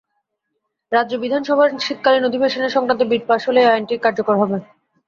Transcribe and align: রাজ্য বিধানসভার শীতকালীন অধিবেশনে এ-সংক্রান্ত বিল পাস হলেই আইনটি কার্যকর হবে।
রাজ্য 0.91 1.13
বিধানসভার 1.17 1.69
শীতকালীন 1.79 2.23
অধিবেশনে 2.25 2.67
এ-সংক্রান্ত 2.67 3.01
বিল 3.09 3.23
পাস 3.29 3.41
হলেই 3.47 3.69
আইনটি 3.71 3.95
কার্যকর 4.05 4.35
হবে। 4.41 4.57